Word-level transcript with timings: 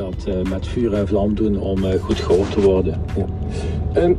dat 0.00 0.24
eh, 0.34 0.50
met 0.50 0.66
vuur 0.66 0.92
en 0.94 1.08
vlam 1.08 1.34
doen 1.34 1.58
om 1.60 1.84
eh, 1.84 2.00
goed 2.02 2.16
gehoord 2.20 2.50
te 2.52 2.60
worden. 2.60 3.00
Ehm, 3.92 4.12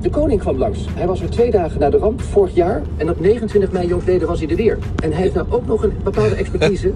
de 0.00 0.10
koning 0.10 0.40
kwam 0.40 0.58
langs. 0.58 0.78
Hij 0.94 1.06
was 1.06 1.20
er 1.20 1.30
twee 1.30 1.50
dagen 1.50 1.80
na 1.80 1.90
de 1.90 1.96
ramp, 1.96 2.20
vorig 2.20 2.54
jaar. 2.54 2.82
En 2.96 3.10
op 3.10 3.20
29 3.20 3.72
mei 3.72 3.86
jongstleden 3.88 4.28
was 4.28 4.40
hij 4.40 4.48
er 4.48 4.56
weer. 4.56 4.78
En 5.02 5.12
hij 5.12 5.20
heeft 5.22 5.34
nou 5.34 5.46
ook 5.50 5.66
nog 5.66 5.82
een 5.82 5.92
bepaalde 6.04 6.34
expertise. 6.42 6.92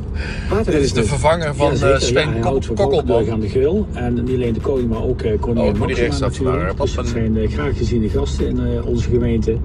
Dit 0.65 0.75
is 0.75 0.93
de 0.93 1.05
vervanger 1.05 1.55
van 1.55 1.73
eh, 1.73 1.97
Sven 1.99 2.35
ja, 2.35 2.41
Kokkelman. 2.41 2.77
Kokkelberg 2.89 3.29
aan 3.29 3.41
de 3.41 3.49
grill. 3.49 3.83
En 3.93 4.15
niet 4.15 4.35
alleen 4.35 4.53
de 4.53 4.61
koning, 4.61 4.89
maar 4.89 5.03
ook 5.03 5.23
eh, 5.23 5.41
koningin 5.41 5.73
Oh, 5.73 5.79
Maxima 5.79 6.19
natuurlijk. 6.19 6.77
Dus 6.81 6.97
een- 6.97 7.07
zijn 7.07 7.37
eh, 7.37 7.49
graag 7.51 7.77
geziene 7.77 8.09
gasten 8.09 8.47
in 8.47 8.59
eh, 8.59 8.87
onze 8.87 9.09
gemeente. 9.11 9.57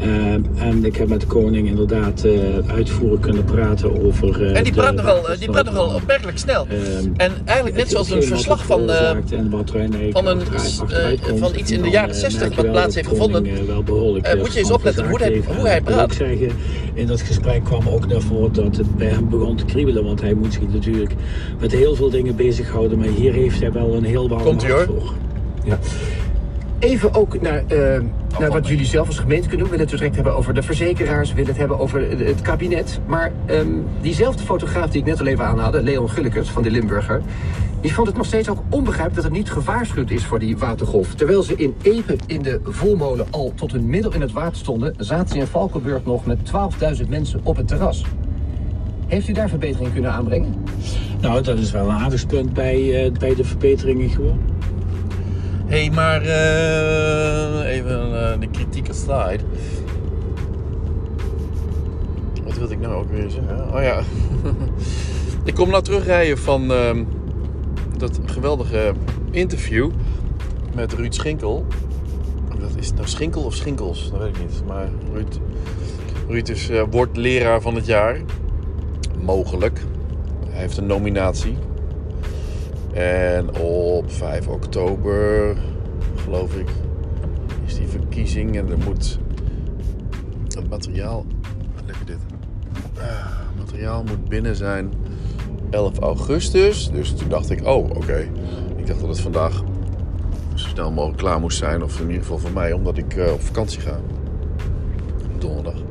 Eh, 0.00 0.66
en 0.66 0.84
ik 0.84 0.96
heb 0.96 1.08
met 1.08 1.20
de 1.20 1.26
koning 1.26 1.68
inderdaad 1.68 2.24
eh, 2.24 2.32
uitvoerig 2.74 3.20
kunnen 3.20 3.44
praten 3.44 4.04
over... 4.04 4.42
eh, 4.46 4.56
En 4.56 4.64
die 4.64 4.72
de 4.72 4.78
praat 4.80 4.94
nogal, 4.94 5.28
eh, 5.30 5.38
die 5.38 5.50
praat 5.50 5.64
nogal 5.64 5.94
opmerkelijk 5.94 6.38
snel. 6.38 6.66
Ehm, 6.68 7.08
En 7.16 7.32
eigenlijk 7.44 7.76
net 7.76 7.90
zoals 7.90 8.10
een 8.10 8.22
verslag 8.22 8.60
er 8.60 8.66
van, 8.66 8.80
van 10.12 10.26
een, 10.26 11.38
van 11.38 11.52
iets 11.56 11.70
in 11.70 11.82
de 11.82 11.88
jaren 11.90 12.14
eh, 12.14 12.20
60 12.20 12.40
merk 12.40 12.50
je 12.54 12.62
wat 12.62 12.70
plaats 12.72 12.94
heeft 12.94 13.08
gevonden. 13.08 13.42
moet 14.38 14.52
je 14.52 14.58
eens 14.58 14.70
opletten 14.70 15.08
hoe 15.08 15.18
hij- 15.18 15.42
hoe 15.56 15.66
hij 15.66 15.80
praat. 15.80 16.14
zeggen, 16.14 16.48
in 16.94 17.06
dat 17.06 17.20
gesprek 17.20 17.64
kwam 17.64 17.88
ook 17.88 18.06
naar 18.06 18.20
voren 18.20 18.52
dat 18.52 18.76
het 18.76 18.96
bij 18.96 19.08
hem 19.08 19.28
begon 19.28 19.56
te 19.56 19.64
kriebelen. 19.64 20.04
Want 20.04 20.20
hij 20.20 20.34
moet 20.34 20.52
zich 20.52 20.62
natuurlijk 20.72 21.12
met 21.60 21.72
heel 21.72 21.94
veel 21.94 22.10
dingen 22.10 22.36
bezighouden. 22.36 22.98
Maar 22.98 23.08
hier 23.08 23.32
heeft 23.32 23.60
hij 23.60 23.72
wel 23.72 23.94
een 23.94 24.04
heel 24.04 24.28
warm 24.28 24.44
hart 24.44 24.66
hoor. 24.66 24.84
voor. 25.00 25.12
Ja. 25.64 25.78
Even 26.80 27.14
ook 27.14 27.40
naar, 27.40 27.64
eh, 27.66 28.00
naar 28.38 28.50
wat 28.50 28.68
jullie 28.68 28.84
zelf 28.84 29.06
als 29.06 29.18
gemeente 29.18 29.48
kunnen 29.48 29.58
doen. 29.58 29.68
We 29.70 29.76
willen 29.76 29.90
het 29.90 29.98
direct 29.98 30.14
hebben 30.14 30.36
over 30.36 30.54
de 30.54 30.62
verzekeraars, 30.62 31.28
we 31.28 31.34
willen 31.34 31.50
het 31.50 31.58
hebben 31.58 31.78
over 31.78 32.08
het- 32.10 32.18
het 32.26 32.40
kabinet. 32.42 33.00
Maar 33.06 33.32
ehm, 33.46 33.66
diezelfde 34.00 34.44
fotograaf 34.44 34.90
die 34.90 35.00
ik 35.00 35.06
net 35.06 35.20
al 35.20 35.26
even 35.26 35.44
aanhaalde, 35.44 35.82
Leon 35.82 36.10
Gullekes 36.10 36.48
van 36.50 36.62
de 36.62 36.70
Limburger, 36.70 37.22
die 37.80 37.94
vond 37.94 38.06
het 38.06 38.16
nog 38.16 38.26
steeds 38.26 38.48
ook 38.48 38.62
onbegrijpelijk 38.68 39.14
dat 39.22 39.24
er 39.24 39.38
niet 39.38 39.50
gewaarschuwd 39.50 40.10
is 40.10 40.24
voor 40.24 40.38
die 40.38 40.56
watergolf. 40.58 41.14
Terwijl 41.14 41.42
ze 41.42 41.54
in 41.56 41.74
Epe 41.82 42.16
in 42.26 42.42
de 42.42 42.60
Volmolen 42.64 43.26
al 43.30 43.52
tot 43.54 43.72
hun 43.72 43.86
middel 43.86 44.12
in 44.14 44.20
het 44.20 44.32
water 44.32 44.56
stonden, 44.56 44.94
zaten 44.98 45.28
ze 45.28 45.38
in 45.38 45.46
Valkenburg 45.46 46.04
nog 46.04 46.26
met 46.26 46.44
12.000 46.44 47.08
mensen 47.08 47.40
op 47.42 47.56
het 47.56 47.68
terras. 47.68 48.04
Heeft 49.06 49.28
u 49.28 49.32
daar 49.32 49.48
verbetering 49.48 49.92
kunnen 49.92 50.12
aanbrengen? 50.12 50.54
Nou, 51.20 51.42
dat 51.42 51.58
is 51.58 51.70
wel 51.70 51.88
een 51.88 51.96
aardigspunt 51.96 52.52
bij, 52.52 53.04
eh, 53.04 53.12
bij 53.12 53.34
de 53.34 53.44
verbeteringen 53.44 54.08
gewoon. 54.10 54.38
Hé, 55.70 55.80
hey, 55.80 55.90
maar 55.90 56.22
eh, 56.22 57.74
even 57.74 58.32
eh, 58.32 58.40
de 58.40 58.48
kritiek 58.50 58.88
aside. 58.88 59.40
Wat 62.44 62.58
wilde 62.58 62.74
ik 62.74 62.80
nou 62.80 62.94
ook 62.94 63.10
weer 63.10 63.30
zeggen? 63.30 63.74
Oh 63.74 63.82
ja. 63.82 64.02
ik 65.44 65.54
kom 65.54 65.70
nou 65.70 65.82
terugrijden 65.82 66.38
van 66.38 66.72
ehm, 66.72 67.04
dat 67.96 68.20
geweldige 68.24 68.92
interview 69.30 69.90
met 70.74 70.92
Ruud 70.92 71.14
Schinkel. 71.14 71.66
Dat 72.60 72.70
is 72.76 72.86
het 72.86 72.96
nou 72.96 73.08
Schinkel 73.08 73.42
of 73.42 73.54
Schinkels? 73.54 74.10
Dat 74.10 74.20
weet 74.20 74.36
ik 74.36 74.38
niet. 74.38 74.62
Maar 74.66 74.88
Ruud, 75.12 75.38
Ruud 76.28 76.48
is, 76.48 76.68
eh, 76.68 76.82
wordt 76.90 77.16
leraar 77.16 77.60
van 77.60 77.74
het 77.74 77.86
jaar. 77.86 78.20
Mogelijk. 79.22 79.80
Hij 80.48 80.60
heeft 80.60 80.76
een 80.76 80.86
nominatie. 80.86 81.56
En 82.92 83.56
op 83.58 84.12
5 84.12 84.48
oktober, 84.48 85.56
geloof 86.16 86.54
ik, 86.54 86.68
is 87.66 87.74
die 87.74 87.86
verkiezing. 87.88 88.56
En 88.56 88.70
er 88.70 88.78
moet 88.78 89.18
het 90.48 90.68
materiaal. 90.70 91.26
Lekker 91.86 92.06
dit. 92.06 92.18
Ah, 92.98 93.02
Het 93.48 93.58
materiaal 93.66 94.02
moet 94.02 94.28
binnen 94.28 94.56
zijn 94.56 94.92
11 95.70 95.98
augustus. 95.98 96.90
Dus 96.90 97.12
toen 97.14 97.28
dacht 97.28 97.50
ik, 97.50 97.66
oh 97.66 97.90
oké. 97.90 98.28
Ik 98.76 98.86
dacht 98.86 99.00
dat 99.00 99.08
het 99.08 99.20
vandaag 99.20 99.62
zo 100.54 100.68
snel 100.68 100.90
mogelijk 100.90 101.18
klaar 101.18 101.40
moest 101.40 101.58
zijn. 101.58 101.82
Of 101.82 102.00
in 102.00 102.06
ieder 102.06 102.22
geval 102.22 102.38
voor 102.38 102.52
mij, 102.52 102.72
omdat 102.72 102.96
ik 102.96 103.16
eh, 103.16 103.32
op 103.32 103.40
vakantie 103.40 103.80
ga. 103.80 104.00
Donderdag. 105.38 105.82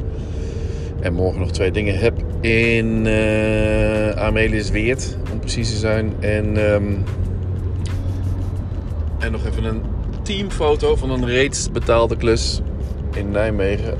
En 0.99 1.13
morgen 1.13 1.39
nog 1.39 1.51
twee 1.51 1.71
dingen 1.71 1.99
heb 1.99 2.23
in 2.41 3.05
eh 3.07 4.09
Amelisweert, 4.09 5.17
om 5.18 5.18
precies 5.53 5.79
zijn. 5.79 6.13
En, 6.19 6.57
ehm, 6.57 6.93
en 9.19 9.31
nog 9.31 9.45
even 9.45 9.63
een 9.63 9.81
teamfoto 10.21 10.95
van 10.95 11.09
een 11.09 11.25
reeds 11.25 11.71
betaalde 11.71 12.17
klus 12.17 12.61
in 13.13 13.31
Nijmegen. 13.31 13.97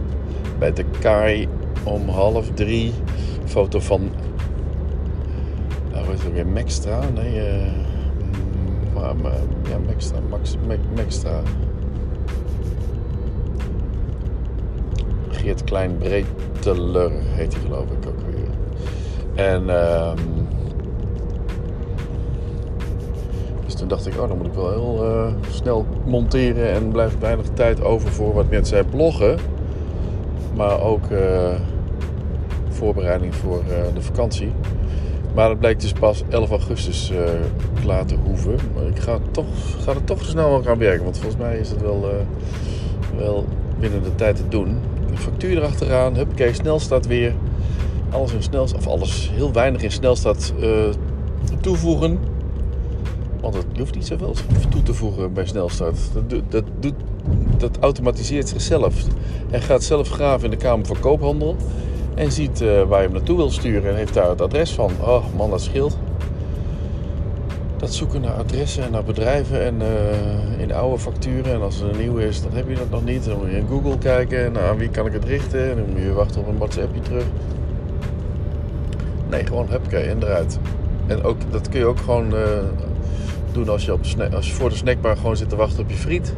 Bij 0.60 0.74
de 0.74 0.86
Kai 1.00 1.48
om 1.84 2.10
half 2.10 2.50
drie. 2.54 2.94
Foto 3.46 3.80
van. 3.80 4.12
Nou, 5.92 6.06
hoe 6.06 6.14
heet 6.14 6.24
het 6.24 6.34
weer? 6.34 6.48
Maxtra? 6.48 7.00
Nee, 7.14 7.40
eh. 7.40 7.72
maar, 8.94 9.34
ja, 9.70 9.78
Maxtra. 9.86 10.20
Max, 10.30 10.56
Max, 10.68 10.80
Maxtra. 10.96 11.42
Geert 15.30 15.64
Klein 15.64 15.98
Breteler 15.98 17.12
heet 17.12 17.54
hij 17.54 17.62
geloof 17.62 17.86
ik 17.86 18.08
ook 18.08 18.22
weer. 18.32 18.50
En 19.46 19.70
ehm, 19.70 20.18
dus 23.69 23.69
toen 23.80 23.88
dacht 23.88 24.08
ik, 24.08 24.14
oh 24.20 24.28
dan 24.28 24.38
moet 24.38 24.46
ik 24.46 24.54
wel 24.54 24.70
heel 24.70 25.06
eh, 25.06 25.34
snel 25.52 25.86
monteren 26.06 26.72
en 26.72 26.92
blijft 26.92 27.20
weinig 27.20 27.46
tijd 27.54 27.84
over 27.84 28.10
voor 28.10 28.34
wat 28.34 28.50
mensen 28.50 28.86
bloggen. 28.86 29.38
Maar 30.56 30.82
ook 30.82 31.10
eh, 31.10 31.56
voorbereiding 32.70 33.36
voor 33.36 33.58
eh, 33.58 33.94
de 33.94 34.02
vakantie. 34.02 34.52
Maar 35.36 35.48
dat 35.48 35.60
blijkt 35.60 35.82
dus 35.82 35.94
pas 35.94 36.24
11 36.30 36.50
augustus 36.50 37.12
klaar 37.82 38.06
te 38.06 38.16
hoeven. 38.26 38.56
Maar 38.76 38.84
ik 38.84 39.00
ga, 39.00 39.18
toch, 39.32 39.46
ga 39.80 39.92
er 39.92 40.04
toch 40.04 40.24
snel 40.26 40.56
aan 40.56 40.64
gaan 40.64 40.78
werken. 40.78 41.04
Want 41.04 41.18
volgens 41.18 41.42
mij 41.42 41.58
is 41.58 41.70
het 41.70 41.82
wel, 41.82 42.10
wel 43.18 43.46
binnen 43.80 44.04
de 44.04 44.16
tijd 44.16 44.36
te 44.36 44.48
doen. 44.48 44.78
De 45.12 45.18
factuur 45.18 45.58
erachteraan. 45.58 46.16
Huppakee, 46.16 46.54
snelstart 46.54 47.08
weer. 47.08 47.34
Alles 48.10 48.34
in 48.34 48.44
snelstart. 48.44 48.86
Of 48.86 48.92
alles 48.92 49.32
heel 49.34 49.54
weinig 49.54 49.82
in 49.82 49.92
snelstart 49.92 50.54
eh, 50.62 50.70
toevoegen. 51.62 52.20
Want 53.42 53.54
het, 53.54 53.66
hoeft 53.78 53.96
niet 53.96 54.08
zoveel 54.08 54.36
toe 54.70 54.84
te 54.84 54.94
voegen 54.94 55.34
bij 55.34 55.46
snelstart. 55.46 55.98
Dat, 56.14 56.42
dat, 56.50 56.64
doet, 56.80 56.94
dat 57.58 57.78
automatiseert 57.80 58.50
zichzelf. 58.50 59.04
En 59.50 59.62
gaat 59.62 59.84
zelf 59.84 60.10
graven 60.10 60.46
in 60.46 60.52
de 60.52 60.58
Kamer 60.58 60.86
van 60.86 61.00
Koophandel. 61.00 61.56
En 62.16 62.32
ziet 62.32 62.62
eh, 62.62 62.84
waar 62.84 63.00
je 63.00 63.06
hem 63.06 63.14
naartoe 63.14 63.38
wil 63.38 63.52
sturen. 63.52 63.90
En 63.90 63.96
heeft 63.96 64.14
daar 64.14 64.30
het 64.30 64.42
adres 64.42 64.72
van. 64.72 64.92
Oh 65.02 65.24
man, 65.36 65.50
dat 65.50 65.62
scheelt. 65.62 65.98
Dat 67.78 67.94
zoeken 67.94 68.22
naar 68.22 68.34
adressen 68.34 68.84
en 68.84 68.92
naar 68.92 69.04
bedrijven 69.04 69.66
en 69.66 69.82
eh, 69.82 70.62
in 70.62 70.74
oude 70.74 71.00
facturen. 71.00 71.54
En 71.54 71.62
als 71.62 71.82
er 71.82 71.90
een 71.90 72.00
nieuwe 72.00 72.28
is, 72.28 72.42
dan 72.42 72.52
heb 72.54 72.70
je 72.70 72.76
dat 72.76 72.90
nog 72.90 73.04
niet. 73.04 73.26
Dan 73.26 73.38
moet 73.38 73.50
je 73.50 73.58
in 73.58 73.68
Google 73.68 73.98
kijken. 73.98 74.52
Nou, 74.52 74.66
aan 74.66 74.78
wie 74.78 74.90
kan 74.90 75.06
ik 75.06 75.14
het 75.14 75.26
richten? 75.26 75.70
En 75.70 75.76
dan 75.76 75.86
moet 75.90 76.02
je 76.02 76.14
wachten 76.14 76.42
op 76.42 76.48
een 76.48 76.58
WhatsAppje 76.58 77.02
terug. 77.02 77.24
Nee, 79.30 79.46
gewoon 79.46 79.68
huppakee 79.70 80.04
en 80.04 80.24
eruit. 80.24 80.60
En 81.08 81.24
ook, 81.24 81.38
dat 81.52 81.70
kun 81.70 81.80
je 81.80 81.86
ook 81.86 82.00
gewoon 82.00 82.36
eh, 82.36 82.42
doen 83.54 83.70
als 83.70 83.86
je, 83.86 83.94
op 83.94 84.02
als 84.34 84.48
je 84.48 84.54
voor 84.54 84.70
de 84.70 84.76
snackbar 84.76 85.18
gewoon 85.18 85.38
zit 85.38 85.50
te 85.50 85.56
wachten 85.56 85.84
op 85.84 85.90
je 85.90 85.96
friet. 85.96 86.34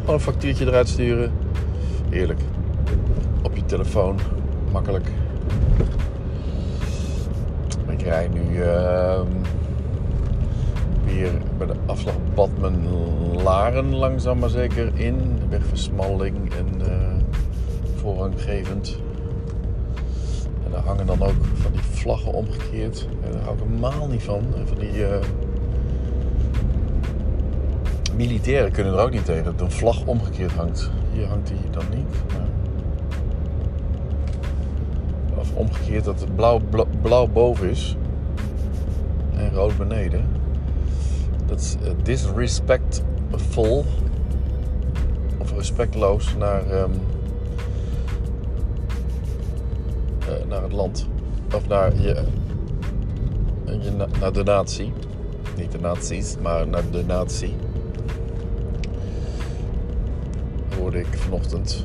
Gewoon 0.00 0.14
een 0.14 0.20
factuurtje 0.20 0.66
eruit 0.66 0.88
sturen. 0.88 1.32
Heerlijk. 2.08 2.40
Op 3.42 3.56
je 3.56 3.64
telefoon. 3.64 4.18
Makkelijk. 4.72 5.08
Ik 7.88 8.02
rij 8.02 8.28
nu 8.28 8.62
ehm, 8.62 9.26
weer 11.04 11.30
bij 11.58 11.66
de 11.66 11.74
afslag 11.86 12.14
Badmen 12.34 12.88
Laren 13.42 13.94
langzaam 13.94 14.38
maar 14.38 14.48
zeker 14.48 14.90
in. 14.94 15.38
De 15.40 15.48
weg 15.48 15.66
versmalling 15.66 16.36
en 16.54 16.90
eh, 16.90 17.16
voorranggevend. 17.94 18.98
En 20.64 20.70
daar 20.70 20.82
hangen 20.82 21.06
dan 21.06 21.22
ook 21.22 21.44
van 21.54 21.72
die 21.72 21.80
vlaggen 21.80 22.32
omgekeerd. 22.32 23.08
En 23.24 23.32
daar 23.32 23.42
hou 23.42 23.56
ik 23.56 23.62
helemaal 23.62 24.08
niet 24.08 24.22
van. 24.22 24.42
Van 24.64 24.78
die 24.78 25.06
eh, 25.06 25.20
militairen 28.20 28.72
kunnen 28.72 28.92
er 28.92 28.98
ook 29.00 29.10
niet 29.10 29.24
tegen 29.24 29.44
dat 29.44 29.60
een 29.60 29.70
vlag 29.70 30.04
omgekeerd 30.04 30.52
hangt. 30.52 30.90
Hier 31.12 31.26
hangt 31.26 31.48
die 31.48 31.70
dan 31.70 31.84
niet. 31.94 32.06
Of 35.38 35.54
omgekeerd 35.54 36.04
dat 36.04 36.20
het 36.20 36.34
blauw, 36.34 36.60
blauw, 37.02 37.26
boven 37.26 37.70
is 37.70 37.96
en 39.36 39.52
rood 39.52 39.76
beneden. 39.78 40.24
Dat 41.46 41.60
is 41.60 41.76
eh, 41.82 41.90
disrespectful 42.02 43.84
of 45.38 45.52
respectloos 45.52 46.34
naar, 46.38 46.66
ehm, 46.70 46.90
eh, 50.28 50.46
naar 50.48 50.62
het 50.62 50.72
land 50.72 51.08
of 51.54 51.68
naar, 51.68 52.00
je, 52.00 52.24
je, 53.80 53.90
na- 53.90 54.08
naar 54.20 54.32
de 54.32 54.42
natie. 54.42 54.92
Niet 55.56 55.72
de 55.72 55.80
nazi's, 55.80 56.36
maar 56.42 56.68
naar 56.68 56.90
de 56.90 57.04
natie. 57.04 57.54
Ik 60.94 61.06
vanochtend. 61.10 61.84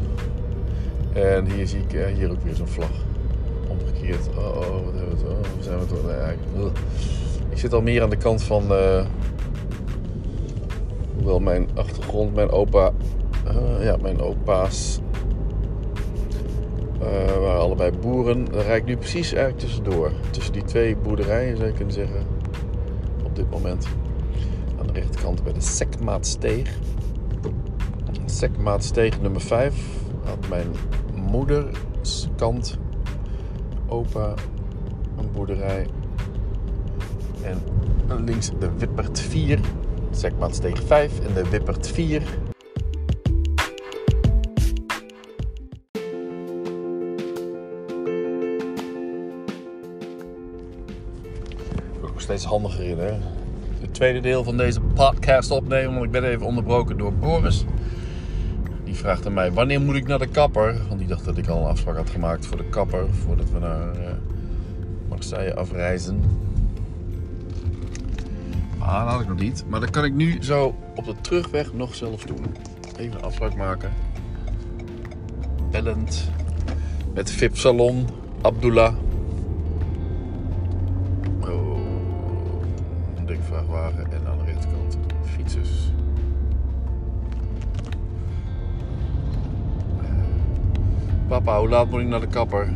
En 1.13 1.45
hier 1.51 1.67
zie 1.67 1.79
ik 1.79 1.93
eh, 1.93 2.05
hier 2.05 2.31
ook 2.31 2.41
weer 2.43 2.55
zo'n 2.55 2.67
vlag 2.67 2.89
omgekeerd. 3.69 4.27
Oh, 4.37 4.45
oh, 4.45 4.85
wat 4.85 4.93
hebben 4.95 5.17
we? 5.17 5.25
Oh, 5.29 5.37
zijn 5.59 5.79
we 5.79 5.85
toch? 5.85 6.09
Eigenlijk-. 6.09 6.77
Ik 7.49 7.57
zit 7.57 7.73
al 7.73 7.81
meer 7.81 8.01
aan 8.03 8.09
de 8.09 8.17
kant 8.17 8.43
van. 8.43 8.71
eh, 8.71 9.05
hoewel 11.15 11.39
mijn 11.39 11.67
achtergrond, 11.75 12.35
mijn 12.35 12.49
opa. 12.49 12.91
eh, 13.47 13.83
ja, 13.85 13.97
mijn 14.01 14.19
opa's. 14.21 14.99
eh, 17.01 17.37
waren 17.39 17.59
allebei 17.61 17.91
boeren. 18.01 18.45
Daar 18.51 18.63
rijd 18.65 18.81
ik 18.81 18.87
nu 18.87 18.97
precies 18.97 19.33
eigenlijk 19.33 19.59
tussendoor. 19.65 20.11
Tussen 20.31 20.53
die 20.53 20.63
twee 20.63 20.95
boerderijen 20.97 21.55
zou 21.57 21.67
je 21.69 21.73
kunnen 21.75 21.93
zeggen. 21.93 22.25
Op 23.23 23.35
dit 23.35 23.49
moment. 23.49 23.87
Aan 24.79 24.87
de 24.87 24.93
rechterkant 24.93 25.43
bij 25.43 25.53
de 25.53 25.61
Sekmaatsteeg. 25.61 26.77
Sekmaatsteeg 28.35 29.21
nummer 29.21 29.41
5. 29.41 29.75
Had 30.23 30.47
mijn 30.49 30.67
moeders 31.13 32.27
kant 32.35 32.77
opa 33.87 34.33
een 35.17 35.31
boerderij. 35.31 35.87
En 37.43 37.57
links 38.25 38.51
de 38.59 38.69
Wippert 38.77 39.19
4. 39.19 39.59
Sekmaatsteeg 40.11 40.83
5 40.83 41.19
en 41.19 41.33
de 41.33 41.49
Wippert 41.49 41.87
4. 41.87 42.23
Ook 52.01 52.21
steeds 52.21 52.45
handiger 52.45 52.83
in, 52.83 52.97
hè? 52.97 53.11
Het 53.79 53.93
tweede 53.93 54.19
deel 54.19 54.43
van 54.43 54.57
deze 54.57 54.81
podcast 54.81 55.51
opnemen, 55.51 55.93
want 55.93 56.05
ik 56.05 56.11
ben 56.11 56.23
even 56.23 56.45
onderbroken 56.45 56.97
door 56.97 57.13
Boris. 57.13 57.65
Aan 59.05 59.33
mij, 59.33 59.51
wanneer 59.51 59.81
moet 59.81 59.95
ik 59.95 60.07
naar 60.07 60.19
de 60.19 60.27
kapper? 60.27 60.81
Want 60.87 60.99
die 60.99 61.07
dacht 61.07 61.25
dat 61.25 61.37
ik 61.37 61.47
al 61.47 61.61
een 61.61 61.67
afspraak 61.67 61.95
had 61.95 62.09
gemaakt 62.09 62.45
voor 62.45 62.57
de 62.57 62.69
kapper, 62.69 63.13
voordat 63.13 63.49
we 63.49 63.59
naar 63.59 63.95
eh, 63.95 64.11
Marseille 65.09 65.55
afreizen. 65.55 66.23
Maar 68.77 69.03
dat 69.03 69.13
had 69.13 69.21
ik 69.21 69.27
nog 69.27 69.39
niet. 69.39 69.63
Maar 69.67 69.79
dat 69.79 69.89
kan 69.89 70.03
ik 70.03 70.13
nu 70.13 70.43
zo 70.43 70.75
op 70.95 71.05
de 71.05 71.15
terugweg 71.21 71.73
nog 71.73 71.95
zelf 71.95 72.23
doen. 72.23 72.45
Even 72.97 73.15
een 73.15 73.23
afspraak 73.23 73.55
maken. 73.55 73.93
Bellend. 75.71 76.29
Met 77.13 77.31
VIP 77.31 77.57
Salon. 77.57 78.07
Abdullah. 78.41 78.95
Oh. 81.39 81.79
Een 83.15 83.25
dikke 83.25 83.43
vrachtwagen. 83.43 84.11
En 84.11 84.27
aan 84.27 84.37
de 84.37 84.45
rechterkant 84.45 84.97
fietsers. 85.23 85.94
Papa, 91.35 91.59
hoe 91.59 91.69
laat 91.69 91.89
moet 91.89 92.01
ik 92.01 92.07
naar 92.07 92.19
de 92.19 92.27
kapper? 92.27 92.67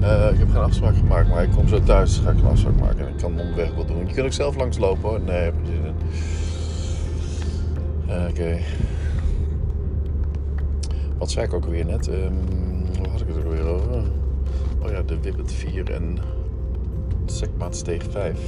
Eh, 0.00 0.30
ik 0.32 0.38
heb 0.38 0.50
geen 0.50 0.62
afspraak 0.62 0.96
gemaakt, 0.96 1.28
maar 1.28 1.42
ik 1.42 1.50
kom 1.50 1.68
zo 1.68 1.80
thuis. 1.80 2.18
Ga 2.18 2.30
ik 2.30 2.38
een 2.38 2.46
afspraak 2.46 2.80
maken 2.80 2.98
en 2.98 3.08
ik 3.08 3.16
kan 3.16 3.40
onderweg 3.40 3.74
wat 3.74 3.88
doen. 3.88 4.06
Je 4.06 4.12
kunt 4.12 4.26
ook 4.26 4.32
zelf 4.32 4.56
langslopen 4.56 5.08
hoor. 5.08 5.20
Nee, 5.20 5.36
heb 5.36 5.54
je. 5.62 5.92
Eh, 8.12 8.28
Oké. 8.28 8.58
Wat 11.18 11.30
zei 11.30 11.46
ik 11.46 11.52
ook 11.52 11.64
weer 11.64 11.84
net? 11.84 12.06
Waar 12.06 13.10
had 13.10 13.20
ik 13.20 13.26
het 13.26 13.36
ook 13.36 13.52
weer 13.52 13.66
over? 13.66 14.02
Oh 14.82 14.90
ja, 14.90 15.02
de 15.02 15.20
Wippet 15.20 15.52
4 15.52 15.90
en 15.92 16.18
Sekmaatsteeg 17.26 18.02
5. 18.10 18.38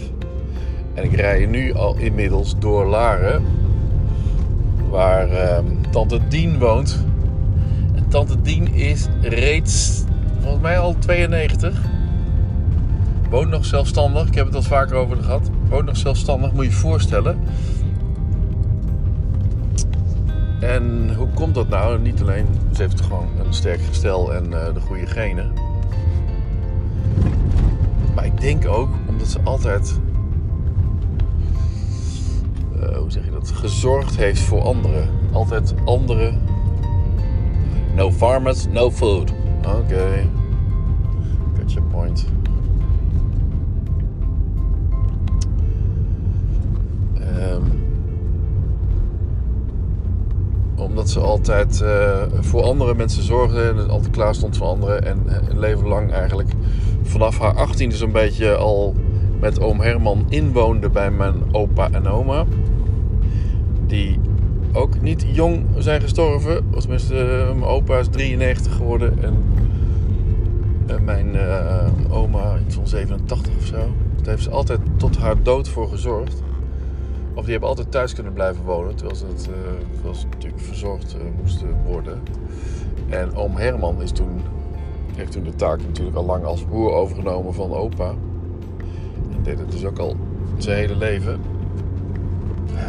En 0.94 1.05
ik 1.05 1.12
rij 1.12 1.46
nu 1.46 1.75
al 1.75 1.96
inmiddels 1.96 2.58
door 2.58 2.87
Laren, 2.87 3.44
waar 4.90 5.31
ehm, 5.31 5.64
Tante 5.90 6.28
Dien 6.28 6.58
woont. 6.58 7.06
Tante 8.17 8.41
Dien 8.43 8.75
is 8.75 9.07
reeds 9.21 10.05
volgens 10.41 10.63
mij 10.63 10.79
al 10.79 10.97
92. 10.99 11.81
Woont 13.31 13.49
nog 13.49 13.65
zelfstandig. 13.65 14.27
Ik 14.27 14.35
heb 14.35 14.47
het 14.47 14.55
al 14.55 14.63
vaker 14.63 14.97
over 14.97 15.17
gehad. 15.17 15.51
Woont 15.69 15.85
nog 15.85 15.97
zelfstandig, 15.97 16.53
moet 16.53 16.65
je 16.65 16.71
je 16.71 16.77
voorstellen. 16.77 17.39
En 20.61 21.15
hoe 21.15 21.29
komt 21.35 21.55
dat 21.55 21.69
nou? 21.69 22.01
Niet 22.01 22.21
alleen, 22.21 22.47
ze 22.75 22.83
heeft 22.83 23.01
gewoon 23.01 23.29
een 23.47 23.55
sterk 23.55 23.81
gestel 23.81 24.35
en 24.35 24.45
eh, 24.45 24.75
de 24.75 24.81
goede 24.81 25.07
genen. 25.07 25.53
Maar 28.15 28.27
ik 28.27 28.41
denk 28.41 28.67
ook 28.67 28.89
omdat 29.09 29.29
ze 29.29 29.39
altijd, 29.45 30.01
eh, 32.81 32.97
hoe 32.97 33.11
zeg 33.11 33.25
je 33.25 33.31
dat, 33.31 33.51
gezorgd 33.51 34.17
heeft 34.17 34.41
voor 34.41 34.62
anderen. 34.62 35.09
Altijd 35.33 35.75
anderen. 35.85 36.46
No 37.97 38.13
farmers, 38.13 38.67
no 38.67 38.91
food. 38.91 39.33
Oké. 39.67 40.29
Got 41.59 41.73
your 41.73 41.89
point. 41.91 42.27
Ehm, 47.21 47.63
omdat 50.77 51.11
ze 51.11 51.21
altijd 51.21 51.81
eh, 51.81 52.23
voor 52.41 52.63
andere 52.63 52.95
mensen 52.95 53.23
zorgde 53.23 53.63
en 53.63 53.91
altijd 53.91 54.11
klaar 54.11 54.35
stond 54.35 54.57
voor 54.57 54.67
anderen. 54.67 55.05
En 55.05 55.23
eh, 55.27 55.49
een 55.49 55.59
leven 55.59 55.89
lang 55.89 56.13
eigenlijk 56.13 56.51
vanaf 57.03 57.39
haar 57.39 57.69
18e 57.69 57.95
zo'n 57.95 58.13
beetje 58.13 58.55
al 58.55 58.95
met 59.41 59.61
oom 59.61 59.81
Herman 59.81 60.27
inwoonde 60.29 60.91
bij 60.91 61.11
mijn 61.11 61.35
opa 61.55 61.91
en 61.91 62.09
oma. 62.09 62.45
Die 63.87 64.19
ook 64.76 65.00
niet 65.00 65.26
jong 65.32 65.64
zijn 65.78 66.00
gestorven. 66.00 66.64
Of 66.75 66.81
tenminste, 66.81 67.14
eh, 67.14 67.46
mijn 67.46 67.64
opa 67.64 67.99
is 67.99 68.08
93 68.08 68.76
geworden 68.76 69.23
en 69.23 69.43
mijn 71.06 71.34
eh, 71.34 71.87
oma, 72.11 72.58
iets 72.67 72.75
van 72.75 72.87
87 72.87 73.52
of 73.58 73.64
zo. 73.64 73.76
Daar 74.17 74.34
heeft 74.34 74.43
ze 74.43 74.50
altijd 74.50 74.81
tot 74.96 75.17
haar 75.17 75.43
dood 75.43 75.69
voor 75.69 75.88
gezorgd. 75.88 76.43
Of 77.34 77.43
die 77.43 77.50
hebben 77.50 77.69
altijd 77.69 77.90
thuis 77.90 78.14
kunnen 78.14 78.32
blijven 78.32 78.64
wonen. 78.64 78.96
Terwijl 78.96 79.17
ze, 79.17 79.26
eh, 80.05 80.12
natuurlijk 80.31 80.62
verzorgd 80.62 81.14
eh, 81.14 81.20
moesten 81.40 81.82
worden. 81.84 82.23
En 83.08 83.34
oom 83.34 83.56
Herman 83.56 84.02
is 84.02 84.11
toen, 84.11 84.40
heeft 85.14 85.32
toen 85.32 85.44
de 85.44 85.55
taak 85.55 85.81
natuurlijk 85.87 86.17
al 86.17 86.25
lang 86.25 86.44
als 86.44 86.67
boer 86.67 86.93
overgenomen 86.93 87.55
van 87.55 87.73
opa. 87.73 88.14
En 89.32 89.43
deed 89.43 89.58
het 89.58 89.70
dus 89.70 89.84
ook 89.84 89.99
al 89.99 90.17
zijn 90.58 90.76
hele 90.76 90.96
leven. 90.96 91.40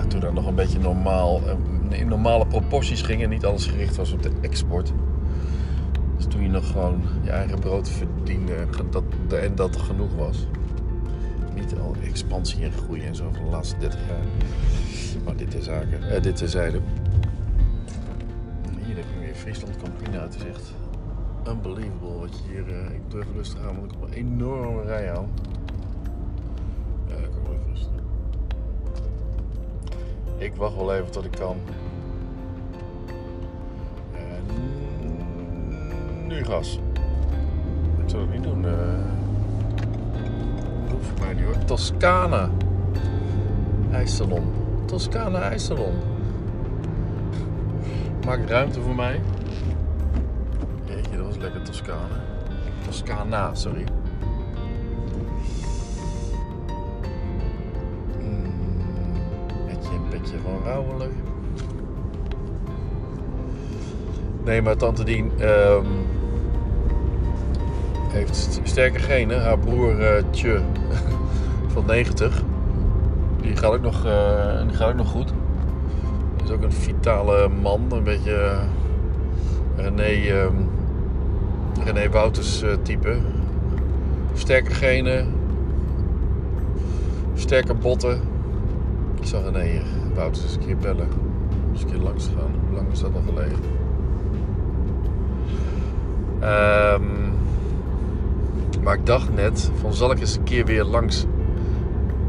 Toen 0.07 0.19
dat 0.19 0.33
nog 0.33 0.47
een 0.47 0.55
beetje 0.55 0.79
normaal, 0.79 1.41
eh, 1.47 1.99
in 1.99 2.07
normale 2.07 2.47
proporties 2.47 3.01
ging 3.01 3.23
en 3.23 3.29
niet 3.29 3.45
alles 3.45 3.65
gericht 3.65 3.95
was 3.95 4.11
op 4.11 4.23
de 4.23 4.31
export. 4.41 4.93
Dus 6.15 6.25
toen 6.25 6.41
je 6.41 6.49
nog 6.49 6.71
gewoon 6.71 7.01
je 7.23 7.29
eigen 7.29 7.59
brood 7.59 7.89
verdiende 7.89 8.53
en 8.53 8.67
dat, 8.89 9.03
en 9.41 9.55
dat 9.55 9.75
er 9.75 9.81
genoeg 9.81 10.15
was. 10.15 10.47
Niet 11.55 11.75
al 11.81 11.95
expansie 12.03 12.63
en 12.63 12.71
groei 12.71 13.01
en 13.01 13.15
zo 13.15 13.29
van 13.33 13.43
de 13.43 13.49
laatste 13.49 13.77
30 13.77 13.99
jaar. 14.07 14.25
Maar 15.25 15.35
dit 15.35 15.53
is 15.53 15.63
zaken, 15.63 16.09
eh, 16.09 16.21
dit 16.21 16.35
terzijde. 16.35 16.79
Hier 18.85 18.95
heb 18.95 19.05
je 19.13 19.19
weer 19.19 19.35
Friesland 19.35 19.75
Campina 19.83 20.19
uitzicht. 20.19 20.73
Unbelievable 21.47 22.19
wat 22.19 22.29
je 22.37 22.51
hier. 22.51 22.67
eh, 22.67 22.95
ik 22.95 23.01
even 23.21 23.33
rustig 23.35 23.59
aan, 23.59 23.75
want 23.79 23.91
ik 23.91 23.97
kom 23.99 24.07
een 24.07 24.13
enorme 24.13 24.83
rij 24.83 25.13
aan. 25.13 25.27
Ik 30.37 30.55
wacht 30.55 30.75
wel 30.75 30.93
even 30.93 31.11
tot 31.11 31.25
ik 31.25 31.31
kan. 31.31 31.57
En 34.13 34.43
nu 36.27 36.43
gas. 36.43 36.79
Ik 38.03 38.09
zou 38.09 38.21
het 38.21 38.31
niet 38.31 38.43
doen. 38.43 38.61
Dat 38.61 38.71
hoeft 40.91 41.05
voor 41.05 41.19
mij 41.25 41.33
niet 41.33 41.43
hoor. 41.43 41.65
Toscana. 41.65 42.49
IJssalon. 43.91 44.53
Toscana 44.85 45.39
IJssalon. 45.39 45.93
Maak 48.25 48.49
ruimte 48.49 48.81
voor 48.81 48.95
mij. 48.95 49.21
Jeetje, 50.85 51.17
dat 51.17 51.25
was 51.25 51.37
lekker 51.37 51.63
Toscana. 51.63 52.21
Toscana, 52.85 53.55
sorry. 53.55 53.83
Rouwelijk. 60.63 61.13
Nee, 64.43 64.61
maar 64.61 64.75
tante 64.77 65.03
Dien 65.03 65.31
ehm, 65.39 65.85
heeft 68.09 68.35
st- 68.35 68.59
sterke 68.63 68.99
genen. 68.99 69.41
Haar 69.43 69.59
broertje 69.59 70.59
van 71.73 71.85
90, 71.85 72.43
die 73.41 73.55
gaat 73.55 73.73
ook 73.73 73.81
nog, 73.81 74.05
eh, 74.05 74.61
die 74.67 74.75
gaat 74.77 74.89
ook 74.89 74.95
nog 74.95 75.09
goed. 75.09 75.33
Is 76.43 76.51
ook 76.51 76.63
een 76.63 76.71
vitale 76.71 77.49
man, 77.61 77.81
een 77.91 78.03
beetje 78.03 78.33
eh, 78.35 78.59
René, 79.75 80.29
ehm, 80.31 80.53
René 81.83 82.09
Wouters 82.09 82.61
eh, 82.61 82.69
type. 82.81 83.17
Sterke 84.33 84.71
genen, 84.73 85.27
sterke 87.33 87.73
botten. 87.73 88.19
Ik 89.19 89.25
zag 89.25 89.41
René 89.43 89.81
Wouters 90.17 90.43
eens 90.43 90.53
een 90.53 90.65
keer 90.65 90.77
bellen. 90.77 91.07
Eens 91.71 91.81
een 91.81 91.89
keer 91.89 91.99
langs 91.99 92.27
gaan. 92.27 92.51
Hoe 92.67 92.75
lang 92.75 92.91
is 92.91 92.99
dat 92.99 93.13
al 93.13 93.21
geleden? 93.25 93.59
Ehm, 96.39 97.03
maar 98.83 98.95
ik 98.95 99.05
dacht 99.05 99.33
net 99.33 99.71
van 99.79 99.93
zal 99.93 100.11
ik 100.11 100.19
eens 100.19 100.35
een 100.35 100.43
keer 100.43 100.65
weer 100.65 100.83
langs 100.83 101.25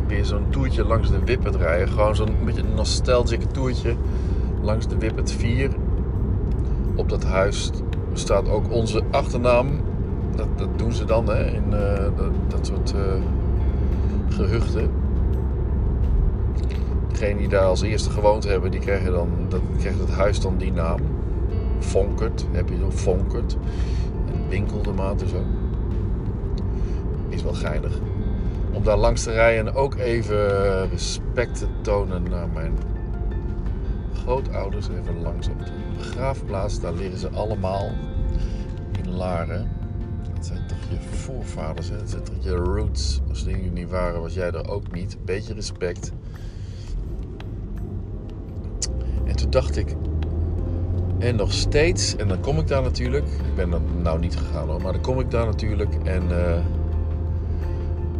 weer 0.06 0.24
zo'n 0.24 0.46
toertje 0.48 0.84
langs 0.84 1.10
de 1.10 1.24
Wippet 1.24 1.56
rijden. 1.56 1.88
Gewoon 1.88 2.16
zo'n 2.16 2.36
beetje 2.44 2.62
een 2.62 2.74
nostalgische 2.74 3.46
toertje 3.46 3.94
langs 4.62 4.88
de 4.88 4.98
Wippet 4.98 5.32
4. 5.32 5.70
Op 6.94 7.08
dat 7.08 7.24
huis 7.24 7.70
staat 8.12 8.48
ook 8.48 8.72
onze 8.72 9.02
achternaam. 9.10 9.68
Dat, 10.36 10.48
dat 10.56 10.78
doen 10.78 10.92
ze 10.92 11.04
dan 11.04 11.28
hè, 11.28 11.46
in 11.46 11.70
dat, 12.16 12.32
dat, 12.48 12.66
soort 12.66 12.94
uh, 12.94 13.22
gehuchten. 14.28 14.90
Degenen 17.18 17.38
die 17.38 17.48
daar 17.48 17.64
als 17.64 17.82
eerste 17.82 18.10
gewoond 18.10 18.44
hebben, 18.44 18.70
die 18.70 18.80
krijgen 18.80 19.12
dan 19.12 19.28
dat, 19.48 19.60
het 19.82 20.10
huis 20.10 20.40
dan 20.40 20.56
die 20.56 20.72
naam. 20.72 21.00
Vonkert 21.78 22.46
heb 22.52 22.68
je 22.68 22.76
zo, 22.76 22.90
Vonkert. 22.90 23.56
En 24.32 24.48
Winkeldermaat 24.48 25.22
en 25.22 25.28
zo. 25.28 25.42
Is 27.28 27.42
wel 27.42 27.52
geinig. 27.52 27.98
Om 28.72 28.82
daar 28.82 28.96
langs 28.96 29.22
te 29.22 29.30
rijden 29.30 29.66
en 29.66 29.74
ook 29.74 29.94
even 29.94 30.88
respect 30.88 31.58
te 31.58 31.66
tonen 31.80 32.22
naar 32.22 32.48
mijn 32.48 32.78
grootouders. 34.12 34.88
Even 34.88 35.22
langs 35.22 35.48
op 35.48 35.58
de 35.58 35.72
begraafplaats. 35.96 36.80
Daar 36.80 36.94
liggen 36.94 37.18
ze 37.18 37.28
allemaal 37.28 37.90
in 39.02 39.10
Laren. 39.10 39.70
Dat 40.34 40.46
zijn 40.46 40.66
toch 40.66 40.90
je 40.90 41.16
voorvaders, 41.16 41.88
hè? 41.88 41.96
dat 41.96 42.10
zijn 42.10 42.22
toch 42.22 42.34
je 42.40 42.54
roots. 42.54 43.20
Als 43.28 43.44
dingen 43.44 43.72
niet 43.72 43.90
waren, 43.90 44.20
was 44.20 44.34
jij 44.34 44.50
er 44.50 44.70
ook 44.70 44.92
niet. 44.92 45.16
Beetje 45.24 45.54
respect. 45.54 46.12
En 49.27 49.27
toen 49.38 49.50
dacht 49.50 49.76
ik, 49.76 49.94
en 51.18 51.36
nog 51.36 51.52
steeds, 51.52 52.16
en 52.16 52.28
dan 52.28 52.40
kom 52.40 52.58
ik 52.58 52.66
daar 52.66 52.82
natuurlijk. 52.82 53.26
Ik 53.26 53.54
ben 53.54 53.72
er 53.72 53.80
nou 54.02 54.18
niet 54.18 54.36
gegaan 54.36 54.68
hoor, 54.68 54.82
maar 54.82 54.92
dan 54.92 55.00
kom 55.02 55.20
ik 55.20 55.30
daar 55.30 55.46
natuurlijk. 55.46 55.94
En 56.04 56.22
uh, 56.30 56.56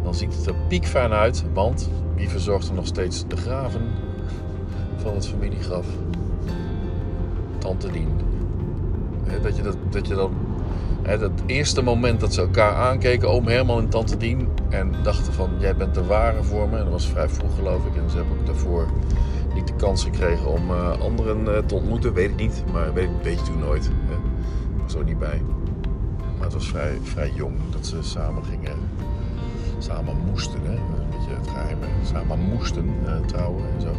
dan 0.03 0.15
ziet 0.15 0.35
het 0.35 0.45
er 0.45 0.55
piekfijn 0.67 1.11
uit. 1.11 1.43
Want 1.53 1.89
wie 2.15 2.29
verzorgt 2.29 2.67
er 2.67 2.73
nog 2.73 2.85
steeds 2.85 3.27
de 3.27 3.37
graven 3.37 3.81
van 4.95 5.13
het 5.13 5.27
familiegraf? 5.27 5.85
Tante 7.57 7.91
Dien. 7.91 8.07
Dat 9.41 9.55
je, 9.55 9.61
dat, 9.61 9.75
dat 9.89 10.07
je 10.07 10.15
dan. 10.15 10.33
Het 11.01 11.31
eerste 11.45 11.81
moment 11.81 12.19
dat 12.19 12.33
ze 12.33 12.41
elkaar 12.41 12.73
aankeken, 12.73 13.29
oom 13.29 13.47
Herman 13.47 13.79
en 13.79 13.89
tante 13.89 14.17
Dien. 14.17 14.47
En 14.69 14.93
dachten 15.03 15.33
van, 15.33 15.49
jij 15.59 15.75
bent 15.75 15.93
de 15.93 16.05
ware 16.05 16.43
voor 16.43 16.69
me. 16.69 16.77
En 16.77 16.83
dat 16.83 16.91
was 16.91 17.07
vrij 17.07 17.29
vroeg 17.29 17.55
geloof 17.55 17.85
ik. 17.85 17.95
En 17.95 18.09
ze 18.09 18.17
hebben 18.17 18.37
ook 18.39 18.45
daarvoor 18.45 18.87
kans 19.79 20.03
gekregen 20.03 20.47
om 20.47 20.71
uh, 20.71 20.99
anderen 20.99 21.41
uh, 21.41 21.57
te 21.57 21.75
ontmoeten. 21.75 22.13
Weet 22.13 22.29
ik 22.29 22.35
niet, 22.35 22.63
maar 22.71 22.93
weet, 22.93 23.09
weet 23.23 23.39
je 23.39 23.45
toen 23.45 23.59
nooit. 23.59 23.85
Hè. 23.87 24.15
Was 24.83 24.95
er 24.95 25.03
niet 25.03 25.19
bij. 25.19 25.41
Maar 26.37 26.43
het 26.43 26.53
was 26.53 26.67
vrij, 26.67 26.97
vrij 27.01 27.31
jong 27.35 27.55
dat 27.69 27.85
ze 27.85 27.97
samen 28.01 28.43
gingen. 28.43 28.77
Samen 29.77 30.15
moesten, 30.25 30.59
hè. 30.63 30.75
Dat 30.75 30.97
is 30.97 31.03
een 31.03 31.09
beetje 31.09 31.35
het 31.35 31.47
geheim. 31.47 31.77
Samen 32.03 32.39
moesten 32.39 32.85
uh, 33.05 33.19
trouwen 33.25 33.63
en 33.75 33.81
zo. 33.81 33.91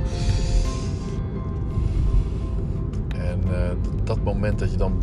En 3.18 3.40
dat 4.04 4.22
moment 4.25 4.58
dat 4.58 4.70
je 4.70 4.76
dan 4.76 5.02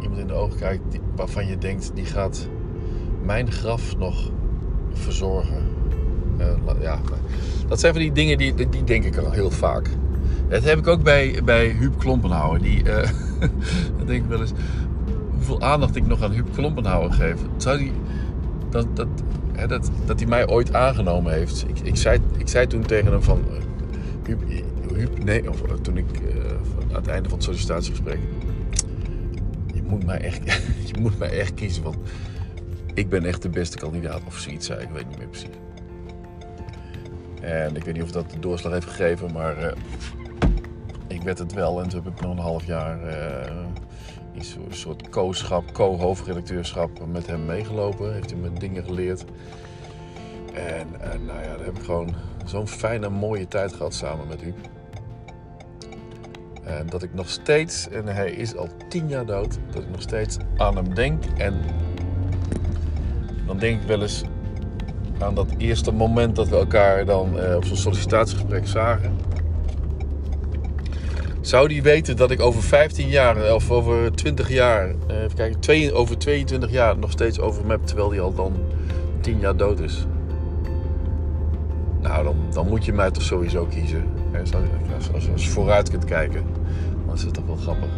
iemand 0.00 0.20
in 0.20 0.26
de 0.26 0.32
ogen 0.32 0.58
kijkt 0.58 0.98
waarvan 1.16 1.46
je 1.46 1.58
denkt, 1.58 1.90
die 1.94 2.04
gaat 2.04 2.48
mijn 3.22 3.52
graf 3.52 3.96
nog 3.96 4.30
verzorgen. 4.92 5.71
Ja, 6.80 7.00
dat 7.68 7.80
zijn 7.80 7.92
van 7.92 8.02
die 8.02 8.12
dingen 8.12 8.38
die, 8.38 8.54
die 8.54 8.84
denk 8.84 9.04
ik 9.04 9.16
al 9.16 9.30
heel 9.30 9.50
vaak. 9.50 9.88
Dat 10.48 10.64
heb 10.64 10.78
ik 10.78 10.86
ook 10.86 11.02
bij, 11.02 11.40
bij 11.44 11.68
Huub 11.68 11.98
Klompenhouwer. 11.98 12.62
Die, 12.62 12.84
uh, 12.84 13.08
dan 13.96 14.06
denk 14.06 14.22
ik 14.22 14.28
wel 14.28 14.40
eens, 14.40 14.52
hoeveel 15.30 15.60
aandacht 15.60 15.96
ik 15.96 16.06
nog 16.06 16.22
aan 16.22 16.32
Huub 16.32 16.52
Klompenhouwer 16.54 17.12
geef. 17.12 17.40
Zou 17.56 17.78
die, 17.78 17.92
dat, 18.70 18.86
dat, 18.96 19.08
hè, 19.52 19.66
dat, 19.66 19.90
dat 20.06 20.20
hij 20.20 20.28
mij 20.28 20.48
ooit 20.48 20.74
aangenomen 20.74 21.32
heeft. 21.32 21.64
Ik, 21.68 21.78
ik, 21.80 21.96
zei, 21.96 22.20
ik 22.36 22.48
zei 22.48 22.66
toen 22.66 22.82
tegen 22.82 23.12
hem 23.12 23.22
van... 23.22 23.44
Uh, 23.50 23.56
Huub, 24.26 24.40
Huub, 24.94 25.24
nee, 25.24 25.50
of 25.50 25.62
toen 25.82 25.96
ik 25.96 26.06
aan 26.88 26.96
het 26.96 27.06
einde 27.06 27.28
van 27.28 27.38
het 27.38 27.46
sollicitatiegesprek... 27.46 28.18
Je 29.74 29.82
moet 29.82 30.06
mij 30.06 30.20
echt, 30.20 30.52
je 30.92 31.00
moet 31.00 31.18
mij 31.18 31.38
echt 31.38 31.54
kiezen, 31.54 31.82
want 31.82 31.96
ik 32.94 33.08
ben 33.08 33.24
echt 33.24 33.42
de 33.42 33.48
beste 33.48 33.76
kandidaat. 33.76 34.20
Of 34.26 34.38
zoiets 34.38 34.66
zei 34.66 34.80
ik, 34.80 34.88
weet 34.92 35.08
niet 35.08 35.18
meer 35.18 35.28
precies. 35.28 35.48
En 37.42 37.76
ik 37.76 37.84
weet 37.84 37.94
niet 37.94 38.02
of 38.02 38.10
dat 38.10 38.30
de 38.30 38.38
doorslag 38.38 38.72
heeft 38.72 38.86
gegeven, 38.86 39.32
maar 39.32 39.62
uh, 39.62 39.72
ik 41.06 41.22
werd 41.22 41.38
het 41.38 41.52
wel. 41.52 41.82
En 41.82 41.88
toen 41.88 42.02
heb 42.04 42.12
ik 42.12 42.20
nog 42.20 42.30
een 42.30 42.42
half 42.42 42.64
jaar 42.64 42.98
uh, 43.06 43.56
in 44.32 44.40
een 44.40 44.74
soort 44.74 45.08
co-schap, 45.08 45.72
co-hoofdredacteurschap 45.72 47.06
met 47.06 47.26
hem 47.26 47.44
meegelopen. 47.44 48.12
Heeft 48.12 48.30
hij 48.30 48.38
me 48.38 48.52
dingen 48.52 48.84
geleerd. 48.84 49.24
En 50.54 50.88
uh, 51.00 51.26
nou 51.26 51.42
ja, 51.42 51.56
daar 51.56 51.64
heb 51.64 51.76
ik 51.76 51.84
gewoon 51.84 52.14
zo'n 52.44 52.68
fijne, 52.68 53.08
mooie 53.08 53.48
tijd 53.48 53.72
gehad 53.72 53.94
samen 53.94 54.28
met 54.28 54.42
u. 54.42 54.54
En 56.64 56.86
dat 56.86 57.02
ik 57.02 57.14
nog 57.14 57.28
steeds, 57.28 57.88
en 57.88 58.06
hij 58.06 58.30
is 58.30 58.56
al 58.56 58.68
tien 58.88 59.08
jaar 59.08 59.26
dood, 59.26 59.58
dat 59.70 59.82
ik 59.82 59.90
nog 59.90 60.02
steeds 60.02 60.36
aan 60.56 60.76
hem 60.76 60.94
denk. 60.94 61.24
En 61.36 61.60
dan 63.46 63.58
denk 63.58 63.80
ik 63.80 63.86
wel 63.86 64.02
eens, 64.02 64.22
aan 65.22 65.34
dat 65.34 65.54
eerste 65.58 65.92
moment 65.92 66.36
dat 66.36 66.48
we 66.48 66.56
elkaar 66.56 67.04
dan 67.04 67.38
uh, 67.38 67.56
op 67.56 67.64
zo'n 67.64 67.76
sollicitatiegesprek 67.76 68.66
zagen. 68.66 69.12
Zou 71.40 71.68
die 71.68 71.82
weten 71.82 72.16
dat 72.16 72.30
ik 72.30 72.40
over 72.40 72.62
15 72.62 73.08
jaar 73.08 73.54
of 73.54 73.70
over 73.70 74.12
20 74.12 74.48
jaar, 74.48 74.88
uh, 75.10 75.22
even 75.22 75.36
kijken, 75.36 75.60
twee, 75.60 75.92
over 75.92 76.18
22 76.18 76.70
jaar 76.70 76.98
nog 76.98 77.10
steeds 77.10 77.40
over 77.40 77.68
heb, 77.68 77.80
terwijl 77.84 78.10
hij 78.10 78.20
al 78.20 78.34
dan 78.34 78.52
10 79.20 79.38
jaar 79.38 79.56
dood 79.56 79.80
is? 79.80 80.06
Nou, 82.00 82.24
dan, 82.24 82.36
dan 82.52 82.68
moet 82.68 82.84
je 82.84 82.92
mij 82.92 83.10
toch 83.10 83.22
sowieso 83.22 83.64
kiezen. 83.64 84.04
Als, 84.40 85.12
als, 85.12 85.30
als 85.30 85.44
je 85.44 85.50
vooruit 85.50 85.90
kunt 85.90 86.04
kijken, 86.04 86.44
dan 87.06 87.14
is 87.14 87.22
het 87.22 87.34
toch 87.34 87.46
wel 87.46 87.56
grappig. 87.56 87.90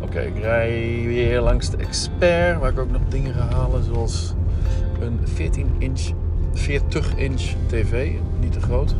Oké, 0.00 0.20
ik 0.20 0.38
rij 0.38 1.02
weer 1.06 1.40
langs 1.40 1.70
de 1.70 1.76
expert, 1.76 2.60
waar 2.60 2.70
ik 2.70 2.78
ook 2.78 2.90
nog 2.90 3.02
dingen 3.08 3.34
ga 3.34 3.48
halen, 3.56 3.84
zoals 3.84 4.34
een 5.00 5.18
14 5.24 5.70
inch 5.78 6.10
40 6.54 7.16
inch 7.16 7.42
tv, 7.66 8.12
niet 8.40 8.52
te 8.52 8.60
groot. 8.60 8.94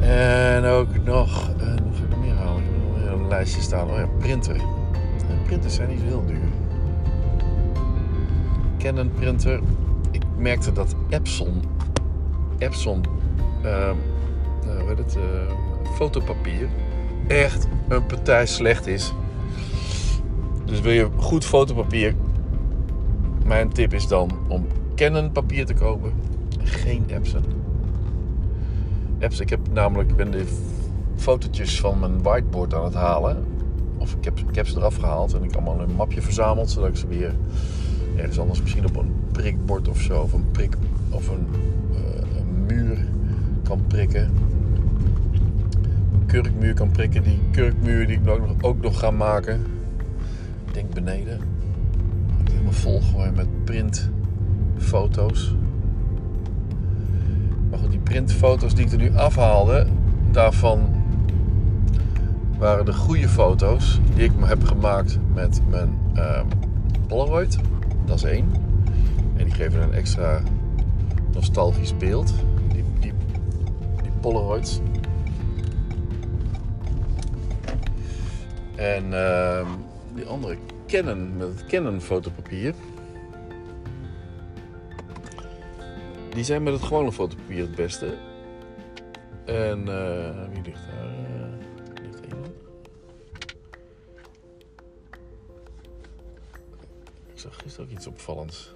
En 0.00 0.64
ook 0.64 1.04
nog, 1.04 1.50
uh, 1.60 1.66
nog 1.66 1.94
even 1.94 2.20
meer 2.20 2.34
halen. 2.34 2.62
Ik 2.62 3.02
heb 3.04 3.12
een 3.12 3.28
lijstje 3.28 3.60
staan. 3.60 3.90
Oh 3.90 3.96
ja, 3.96 4.06
printer. 4.18 4.56
Printers 5.44 5.74
zijn 5.74 5.88
niet 5.88 6.02
heel 6.02 6.24
duur. 6.26 6.48
Canon 8.78 9.10
printer. 9.10 9.60
Ik 10.10 10.22
merkte 10.38 10.72
dat 10.72 10.94
Epson, 11.08 11.62
Epson, 12.58 13.04
uh, 13.64 13.90
uh, 14.66 14.96
het, 14.96 15.16
fotopapier 15.94 16.68
echt 17.26 17.68
een 17.88 18.06
partij 18.06 18.46
slecht 18.46 18.86
is. 18.86 19.12
Dus 20.64 20.80
wil 20.80 20.92
je 20.92 21.08
goed 21.16 21.44
fotopapier? 21.44 22.14
Mijn 23.44 23.72
tip 23.72 23.92
is 23.92 24.06
dan 24.06 24.30
om 24.48 24.66
Canon 24.96 25.32
papier 25.32 25.66
te 25.66 25.74
kopen. 25.74 26.12
Geen 26.58 27.04
Epson. 27.06 27.44
Epson, 29.18 29.42
ik 29.42 29.50
heb 29.50 29.60
namelijk, 29.72 30.16
ben 30.16 30.30
de 30.30 30.44
fotootjes 31.16 31.80
van 31.80 31.98
mijn 31.98 32.22
whiteboard 32.22 32.74
aan 32.74 32.84
het 32.84 32.94
halen. 32.94 33.44
Of 33.96 34.14
ik 34.14 34.24
heb, 34.24 34.38
ik 34.38 34.66
ze 34.66 34.76
eraf 34.76 34.96
gehaald 34.96 35.34
en 35.34 35.42
ik 35.42 35.50
heb 35.50 35.54
allemaal 35.54 35.84
in 35.84 35.90
een 35.90 35.96
mapje 35.96 36.22
verzameld. 36.22 36.70
Zodat 36.70 36.88
ik 36.88 36.96
ze 36.96 37.06
weer 37.06 37.34
ergens 38.16 38.38
anders 38.38 38.62
misschien 38.62 38.86
op 38.86 38.96
een 38.96 39.14
prikbord 39.32 39.88
of 39.88 40.00
zo. 40.00 40.22
Of 40.22 40.32
een 40.32 40.50
prik 40.50 40.76
of 41.10 41.28
een, 41.28 41.46
uh, 41.92 42.38
een 42.38 42.64
muur 42.66 43.06
kan 43.62 43.84
prikken. 43.86 44.30
Een 46.12 46.26
kurkmuur 46.26 46.74
kan 46.74 46.90
prikken. 46.90 47.22
Die 47.22 47.40
kurkmuur 47.50 48.06
die 48.06 48.20
ik 48.20 48.28
ook 48.28 48.46
nog, 48.46 48.56
ook 48.60 48.82
nog 48.82 48.98
ga 48.98 49.10
maken. 49.10 49.60
Ik 50.66 50.74
denk 50.74 50.94
beneden. 50.94 51.40
Helemaal 52.50 52.72
vol 52.72 53.00
gooien 53.00 53.34
met 53.34 53.64
print 53.64 54.10
foto's. 54.78 55.54
Maar 57.70 57.78
goed, 57.78 57.90
die 57.90 58.00
printfoto's 58.00 58.74
die 58.74 58.84
ik 58.84 58.92
er 58.92 58.98
nu 58.98 59.16
afhaalde, 59.16 59.86
daarvan 60.30 61.04
waren 62.58 62.84
de 62.84 62.92
goede 62.92 63.28
foto's 63.28 64.00
die 64.14 64.24
ik 64.24 64.32
heb 64.40 64.64
gemaakt 64.64 65.18
met 65.34 65.60
mijn 65.68 65.98
uh, 66.16 66.40
Polaroid. 67.06 67.58
Dat 68.04 68.16
is 68.16 68.22
één. 68.22 68.52
En 69.36 69.44
die 69.44 69.54
geven 69.54 69.82
een 69.82 69.92
extra 69.92 70.40
nostalgisch 71.32 71.96
beeld. 71.96 72.34
Die, 72.72 72.84
die, 73.00 73.12
die 74.02 74.10
Polaroids. 74.20 74.80
En 78.76 79.04
uh, 79.04 79.66
die 80.14 80.24
andere 80.24 80.56
Canon 80.86 81.36
met 81.36 81.48
het 81.48 81.66
Canon 81.66 82.00
fotopapier. 82.00 82.74
Die 86.36 86.44
zijn 86.44 86.62
met 86.62 86.72
het 86.72 86.82
gewone 86.82 87.12
fotopapier 87.12 87.60
het 87.60 87.74
beste. 87.74 88.14
En 89.44 89.78
uh, 89.88 90.48
wie 90.52 90.62
ligt 90.62 90.86
daar? 90.86 91.06
Uh, 91.06 92.02
ligt? 92.02 92.20
Ik 97.32 97.38
zag 97.38 97.56
gisteren 97.56 97.86
ook 97.86 97.96
iets 97.96 98.06
opvallends. 98.06 98.74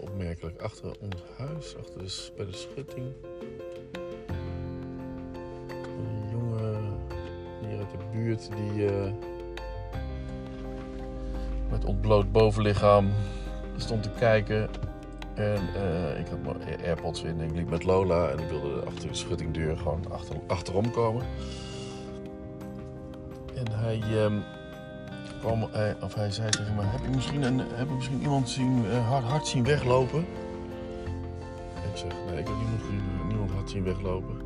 Opmerkelijk. 0.00 0.60
Achter 0.60 0.90
ons 1.00 1.22
huis, 1.36 1.76
achter 1.76 1.98
de, 1.98 2.30
bij 2.36 2.46
de 2.46 2.52
schutting. 2.52 3.06
Een 5.68 6.30
jongen 6.30 6.96
hier 7.60 7.78
uit 7.78 7.90
de 7.90 7.98
buurt 8.12 8.48
die 8.56 8.84
uh, 8.84 9.12
met 11.70 11.84
ontbloot 11.84 12.32
bovenlichaam 12.32 13.12
stond 13.76 14.02
te 14.02 14.10
kijken. 14.18 14.68
En 15.36 15.62
uh, 15.76 16.18
ik 16.18 16.26
had 16.26 16.42
mijn 16.42 16.80
AirPods 16.84 17.22
in 17.22 17.40
en 17.40 17.48
ik 17.48 17.54
liep 17.54 17.70
met 17.70 17.84
Lola 17.84 18.28
en 18.28 18.38
ik 18.38 18.48
wilde 18.48 18.84
achter 18.86 19.08
de 19.08 19.14
schuttingdeur 19.14 19.76
gewoon 19.76 20.12
achter, 20.12 20.36
achterom 20.46 20.90
komen. 20.90 21.26
En 23.54 23.66
hij, 23.70 24.02
um, 24.24 24.42
kwam, 25.40 25.62
of 26.02 26.14
hij 26.14 26.30
zei 26.30 26.50
tegen 26.50 26.74
me: 26.74 26.82
Heb 26.82 27.00
je 27.02 27.08
misschien, 27.14 27.42
een, 27.42 27.58
heb 27.58 27.88
je 27.88 27.94
misschien 27.94 28.20
iemand 28.20 28.48
zien, 28.48 28.84
uh, 28.84 29.08
hard, 29.08 29.24
hard 29.24 29.46
zien 29.46 29.64
weglopen? 29.64 30.26
En 31.74 31.90
ik 31.90 31.96
zeg: 31.96 32.12
Nee, 32.30 32.38
ik 32.38 32.46
heb 32.46 32.56
niemand, 32.56 33.28
niemand 33.28 33.50
hard 33.50 33.70
zien 33.70 33.84
weglopen. 33.84 34.36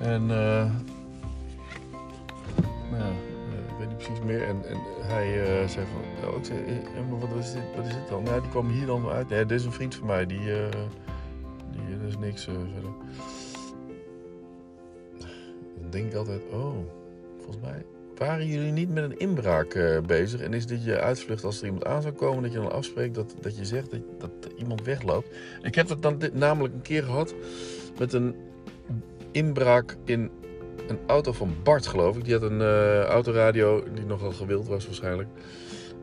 En 0.00 0.22
uh, 0.22 0.64
nou 2.90 3.02
ja, 3.02 3.29
precies 4.04 4.24
meer. 4.24 4.42
En, 4.42 4.64
en 4.68 4.78
hij 5.00 5.32
zei 5.68 5.86
van: 5.86 6.28
oh, 6.30 6.36
ik 6.38 6.44
zei, 6.44 6.58
wat, 7.20 7.38
is 7.38 7.52
dit, 7.52 7.62
wat 7.76 7.86
is 7.86 7.94
dit 7.94 8.08
dan? 8.08 8.22
Nou, 8.22 8.40
die 8.40 8.50
kwam 8.50 8.68
hier 8.68 8.86
dan 8.86 9.08
uit. 9.08 9.28
Nee, 9.28 9.46
dit 9.46 9.58
is 9.58 9.66
een 9.66 9.72
vriend 9.72 9.94
van 9.94 10.06
mij, 10.06 10.26
die, 10.26 10.40
die 11.70 11.96
er 12.00 12.06
is 12.06 12.18
niks 12.18 12.44
verder. 12.44 12.92
Dan 15.80 15.90
denk 15.90 16.06
ik 16.06 16.14
altijd: 16.14 16.40
Oh, 16.52 16.74
volgens 17.38 17.60
mij 17.62 17.84
waren 18.20 18.46
jullie 18.46 18.72
niet 18.72 18.88
met 18.88 19.04
een 19.04 19.18
inbraak 19.18 19.74
uh, 19.74 20.00
bezig? 20.00 20.40
En 20.40 20.54
is 20.54 20.66
dit 20.66 20.84
je 20.84 21.00
uitvlucht 21.00 21.44
als 21.44 21.58
er 21.58 21.64
iemand 21.64 21.84
aan 21.84 22.02
zou 22.02 22.14
komen, 22.14 22.42
dat 22.42 22.52
je 22.52 22.58
dan 22.58 22.72
afspreekt 22.72 23.14
dat, 23.14 23.34
dat 23.40 23.56
je 23.56 23.64
zegt 23.64 23.90
dat, 23.90 24.00
dat 24.18 24.52
iemand 24.56 24.82
wegloopt? 24.82 25.28
Ik 25.62 25.74
heb 25.74 25.88
het 25.88 26.02
dan 26.02 26.20
namelijk 26.32 26.74
een 26.74 26.82
keer 26.82 27.02
gehad 27.02 27.34
met 27.98 28.12
een 28.12 28.34
inbraak 29.30 29.96
in 30.04 30.30
een 30.90 30.98
auto 31.06 31.32
van 31.32 31.54
Bart, 31.62 31.86
geloof 31.86 32.16
ik. 32.16 32.24
Die 32.24 32.32
had 32.32 32.42
een 32.42 32.60
uh, 32.60 33.02
autoradio 33.02 33.82
die 33.94 34.04
nogal 34.04 34.32
gewild 34.32 34.68
was 34.68 34.86
waarschijnlijk. 34.86 35.28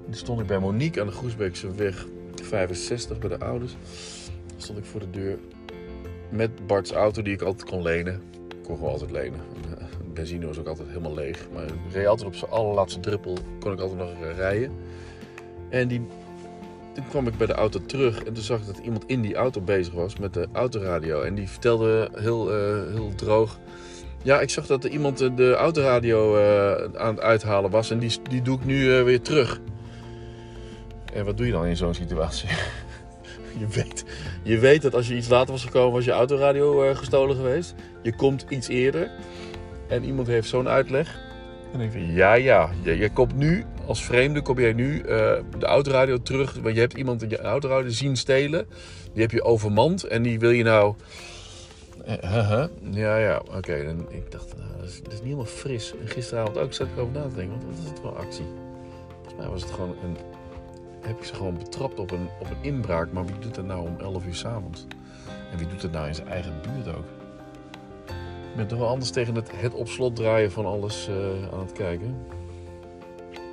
Die 0.05 0.15
stond 0.15 0.39
ik 0.39 0.47
bij 0.47 0.59
Monique 0.59 1.01
aan 1.01 1.07
de 1.07 1.13
Groesbeekse 1.13 1.71
weg 1.71 2.05
65 2.43 3.19
bij 3.19 3.29
de 3.29 3.39
ouders. 3.39 3.75
stond 4.57 4.79
ik 4.79 4.85
voor 4.85 4.99
de 4.99 5.09
deur 5.09 5.37
met 6.29 6.67
Bart's 6.67 6.91
auto 6.91 7.21
die 7.21 7.33
ik 7.33 7.41
altijd 7.41 7.69
kon 7.69 7.81
lenen. 7.81 8.21
Ik 8.49 8.63
kon 8.63 8.75
gewoon 8.75 8.91
altijd 8.91 9.11
lenen 9.11 9.39
benzine 10.13 10.45
was 10.45 10.59
ook 10.59 10.67
altijd 10.67 10.87
helemaal 10.87 11.13
leeg. 11.13 11.47
Maar 11.53 11.63
ik 11.63 11.73
reed 11.91 12.07
altijd 12.07 12.27
op 12.27 12.35
zijn 12.35 12.51
allerlaatste 12.51 12.99
druppel, 12.99 13.37
kon 13.59 13.71
ik 13.71 13.79
altijd 13.79 13.99
nog 13.99 14.09
rijden. 14.35 14.71
En 15.69 15.87
die, 15.87 16.01
toen 16.93 17.07
kwam 17.09 17.27
ik 17.27 17.37
bij 17.37 17.47
de 17.47 17.53
auto 17.53 17.79
terug 17.85 18.23
en 18.23 18.33
toen 18.33 18.43
zag 18.43 18.59
ik 18.59 18.65
dat 18.65 18.77
iemand 18.77 19.03
in 19.07 19.21
die 19.21 19.35
auto 19.35 19.61
bezig 19.61 19.93
was 19.93 20.17
met 20.17 20.33
de 20.33 20.47
autoradio. 20.51 21.21
En 21.21 21.35
die 21.35 21.49
vertelde 21.49 22.09
heel, 22.13 22.51
uh, 22.51 22.93
heel 22.93 23.11
droog... 23.15 23.59
Ja, 24.27 24.39
ik 24.39 24.49
zag 24.49 24.65
dat 24.65 24.83
er 24.83 24.89
iemand 24.89 25.17
de 25.17 25.53
autoradio 25.53 26.37
uh, 26.37 26.99
aan 26.99 27.15
het 27.15 27.23
uithalen 27.23 27.71
was 27.71 27.91
en 27.91 27.99
die, 27.99 28.11
die 28.29 28.41
doe 28.41 28.57
ik 28.57 28.65
nu 28.65 28.79
uh, 28.79 29.03
weer 29.03 29.21
terug. 29.21 29.59
En 31.13 31.25
wat 31.25 31.37
doe 31.37 31.45
je 31.45 31.51
dan 31.51 31.65
in 31.65 31.77
zo'n 31.77 31.93
situatie? 31.93 32.49
je, 33.59 33.67
weet, 33.67 34.05
je 34.43 34.59
weet 34.59 34.81
dat 34.81 34.93
als 34.93 35.07
je 35.07 35.15
iets 35.15 35.27
later 35.27 35.51
was 35.51 35.63
gekomen, 35.63 35.93
was 35.93 36.05
je 36.05 36.11
autoradio 36.11 36.93
gestolen 36.93 37.35
geweest. 37.35 37.75
Je 38.03 38.15
komt 38.15 38.45
iets 38.49 38.67
eerder 38.67 39.11
en 39.87 40.03
iemand 40.03 40.27
heeft 40.27 40.49
zo'n 40.49 40.69
uitleg. 40.69 41.19
En 41.73 41.79
ik 41.79 41.91
denk 41.91 42.11
ja, 42.11 42.33
ja, 42.33 42.69
je, 42.83 43.09
komt 43.13 43.35
nu, 43.35 43.65
als 43.85 44.03
vreemde, 44.03 44.41
kom 44.41 44.59
jij 44.59 44.73
nu 44.73 45.01
de 45.57 45.65
autoradio 45.65 46.21
terug. 46.21 46.57
Want 46.61 46.75
je 46.75 46.81
hebt 46.81 46.97
iemand 46.97 47.25
je 47.29 47.41
autoradio 47.41 47.89
zien 47.89 48.17
stelen. 48.17 48.67
Die 49.13 49.21
heb 49.21 49.31
je 49.31 49.43
overmand 49.43 50.03
en 50.03 50.21
die 50.21 50.39
wil 50.39 50.51
je 50.51 50.63
nou... 50.63 50.95
Uh, 52.07 52.63
ja, 52.91 53.17
ja, 53.17 53.41
oké. 53.55 53.73
Ik 54.09 54.31
dacht, 54.31 54.57
nou, 54.57 54.69
dat, 54.79 54.87
is, 54.87 55.01
niet 55.01 55.21
helemaal 55.21 55.45
fris. 55.45 55.93
En 56.01 56.07
gisteravond 56.07 56.57
ook 56.57 56.73
zat 56.73 56.87
ik 56.87 56.97
over 56.97 57.13
na 57.13 57.27
te 57.27 57.35
denken, 57.35 57.59
want 57.59 57.63
wat 57.63 57.83
is 57.83 57.89
het 57.89 57.99
voor 57.99 58.17
actie? 58.17 58.45
Volgens 59.15 59.35
mij 59.35 59.47
was 59.47 59.61
het 59.61 59.71
gewoon 59.71 59.95
een... 60.03 60.17
Heb 61.01 61.17
ik 61.17 61.23
ze 61.23 61.35
gewoon 61.35 61.57
betrapt 61.57 61.99
op 61.99 62.11
een, 62.11 62.29
op 62.39 62.49
een 62.49 62.61
inbraak. 62.61 63.11
Maar 63.11 63.25
wie 63.25 63.39
doet 63.39 63.55
dat 63.55 63.65
nou 63.65 63.87
om 63.87 63.95
11 63.99 64.25
uur 64.25 64.35
s'avonds? 64.35 64.85
En 65.51 65.57
wie 65.57 65.67
doet 65.67 65.81
dat 65.81 65.91
nou 65.91 66.07
in 66.07 66.15
zijn 66.15 66.27
eigen 66.27 66.53
buurt 66.61 66.95
ook? 66.95 67.05
Ik 68.49 68.55
ben 68.55 68.67
toch 68.67 68.79
wel 68.79 68.87
anders 68.87 69.11
tegen 69.11 69.35
het, 69.35 69.51
het 69.55 69.73
op 69.73 69.87
slot 69.87 70.15
draaien 70.15 70.51
van 70.51 70.65
alles 70.65 71.09
uh, 71.09 71.15
aan 71.53 71.59
het 71.59 71.71
kijken. 71.71 72.17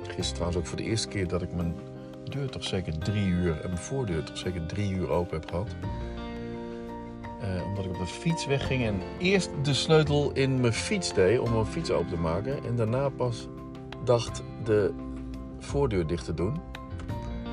Gisteren 0.01 0.33
trouwens 0.33 0.57
ook 0.57 0.65
voor 0.65 0.77
de 0.77 0.83
eerste 0.83 1.07
keer 1.07 1.27
dat 1.27 1.41
ik 1.41 1.53
mijn 1.53 1.75
deur 2.23 2.49
toch 2.49 2.63
zeker 2.63 2.97
drie 2.97 3.27
uur 3.27 3.61
en 3.61 3.69
mijn 3.69 3.81
voordeur 3.81 4.23
toch 4.23 4.37
zeker 4.37 4.65
drie 4.65 4.91
uur 4.91 5.09
open 5.09 5.39
heb 5.39 5.49
gehad. 5.49 5.75
Uh, 7.45 7.65
omdat 7.67 7.85
ik 7.85 7.91
op 7.91 7.97
de 7.97 8.05
fiets 8.05 8.45
wegging 8.45 8.85
en 8.85 9.01
eerst 9.17 9.49
de 9.61 9.73
sleutel 9.73 10.31
in 10.33 10.59
mijn 10.59 10.73
fiets 10.73 11.13
deed 11.13 11.39
om 11.39 11.51
mijn 11.51 11.65
fiets 11.65 11.91
open 11.91 12.09
te 12.09 12.17
maken. 12.17 12.63
En 12.65 12.75
daarna 12.75 13.09
pas 13.09 13.47
dacht 14.03 14.43
de 14.63 14.93
voordeur 15.59 16.07
dicht 16.07 16.25
te 16.25 16.33
doen. 16.33 16.53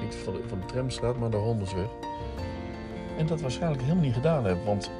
Niet 0.02 0.14
van 0.14 0.32
de, 0.32 0.40
van 0.46 0.58
de 0.66 1.18
maar 1.18 1.30
de 1.30 1.36
Hondersweg. 1.36 1.88
En 3.18 3.26
dat 3.26 3.40
waarschijnlijk 3.40 3.82
helemaal 3.82 4.04
niet 4.04 4.14
gedaan 4.14 4.44
heb, 4.44 4.64
want 4.64 4.90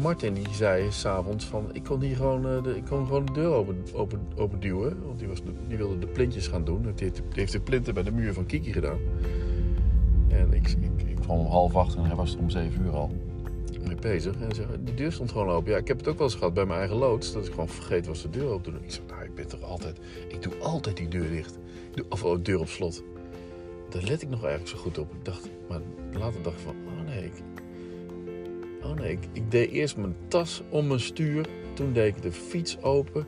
Martin 0.00 0.34
die 0.34 0.48
zei 0.52 0.90
s'avonds 0.90 1.44
van 1.44 1.68
ik 1.72 1.84
kon 1.84 2.00
hier 2.00 2.16
gewoon, 2.16 2.46
uh, 2.46 2.62
de, 2.62 2.76
ik 2.76 2.84
kon 2.84 3.06
gewoon 3.06 3.24
de 3.24 3.32
deur 3.32 3.52
open, 3.52 3.84
open, 3.94 4.20
open 4.36 4.60
duwen. 4.60 5.06
Want 5.06 5.18
die, 5.18 5.28
was 5.28 5.42
die 5.68 5.76
wilde 5.76 5.98
de 5.98 6.06
plintjes 6.06 6.46
gaan 6.46 6.64
doen. 6.64 6.82
Die 6.82 6.92
heeft, 6.96 7.22
heeft 7.32 7.52
de 7.52 7.60
plinten 7.60 7.94
bij 7.94 8.02
de 8.02 8.12
muur 8.12 8.32
van 8.32 8.46
Kiki 8.46 8.72
gedaan. 8.72 8.98
En 10.28 10.52
ik 10.52 10.68
kwam 11.22 11.38
om 11.38 11.46
half 11.46 11.76
acht 11.76 11.94
en 11.94 12.04
hij 12.04 12.16
was 12.16 12.34
er 12.34 12.38
om 12.38 12.50
zeven 12.50 12.84
uur 12.84 12.92
al 12.92 13.10
mee 13.86 13.96
bezig. 13.96 14.40
En 14.40 14.54
zei, 14.54 14.66
de 14.84 14.94
deur 14.94 15.12
stond 15.12 15.30
gewoon 15.30 15.48
open. 15.48 15.70
Ja, 15.72 15.78
ik 15.78 15.88
heb 15.88 15.98
het 15.98 16.08
ook 16.08 16.18
wel 16.18 16.26
eens 16.26 16.36
gehad 16.36 16.54
bij 16.54 16.66
mijn 16.66 16.78
eigen 16.78 16.96
loods. 16.96 17.32
Dat 17.32 17.46
ik 17.46 17.50
gewoon 17.50 17.68
vergeten 17.68 18.10
was 18.10 18.22
de 18.22 18.30
deur 18.30 18.48
open 18.48 18.62
te 18.62 18.70
doen. 18.70 18.82
Ik 18.82 18.90
zei, 18.90 19.06
nou 19.06 19.24
ik 19.24 19.34
ben 19.34 19.46
toch 19.46 19.62
altijd, 19.62 19.98
ik 20.28 20.42
doe 20.42 20.52
altijd 20.62 20.96
die 20.96 21.08
deur 21.08 21.30
dicht. 21.30 21.58
Doe, 21.94 22.04
of 22.08 22.24
oh, 22.24 22.38
deur 22.42 22.60
op 22.60 22.68
slot. 22.68 23.02
Daar 23.88 24.02
let 24.02 24.22
ik 24.22 24.28
nog 24.28 24.44
eigenlijk 24.44 24.76
zo 24.76 24.82
goed 24.82 24.98
op. 24.98 25.12
Ik 25.12 25.24
dacht, 25.24 25.48
maar 25.68 25.80
later 26.12 26.42
dacht 26.42 26.56
ik 26.56 26.62
van, 26.62 26.74
oh 26.86 27.06
nee, 27.06 27.24
ik, 27.24 27.32
Oh 28.84 28.94
nee, 28.94 29.12
ik, 29.12 29.28
ik, 29.32 29.50
deed 29.50 29.70
eerst 29.70 29.96
mijn 29.96 30.16
tas 30.28 30.62
om 30.68 30.86
mijn 30.86 31.00
stuur. 31.00 31.46
Toen 31.74 31.92
deed 31.92 32.16
ik 32.16 32.22
de 32.22 32.32
fiets 32.32 32.82
open. 32.82 33.26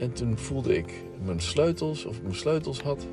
En 0.00 0.12
toen 0.12 0.38
voelde 0.38 0.76
ik 0.76 0.92
mijn 1.24 1.40
sleutels, 1.40 2.04
of 2.04 2.16
ik 2.16 2.22
mijn 2.22 2.34
sleutels 2.34 2.82
had. 2.82 3.06